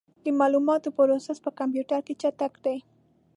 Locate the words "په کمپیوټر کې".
1.45-2.13